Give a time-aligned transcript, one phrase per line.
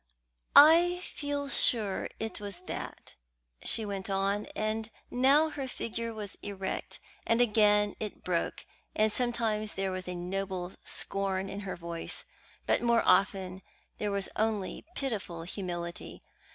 [0.55, 3.13] "I feel sure it was that,"
[3.61, 9.73] she went on; and now her figure was erect, and again it broke, and sometimes
[9.73, 12.25] there was a noble scorn in her voice,
[12.65, 13.61] but more often
[13.99, 16.23] there was only pitiful humility.